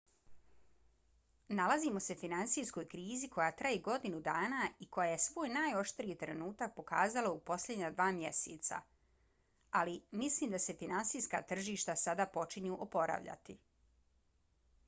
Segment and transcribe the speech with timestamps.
[1.57, 7.33] nalazimo se finansijskoj krizi koja traje godinu dana i koja je svoj najoštriji trenutak pokazala
[7.35, 8.79] u posljednja dva mjeseca
[9.83, 9.95] ali
[10.25, 13.59] mislim da se finansijska tržišta sada počinju oporavljati.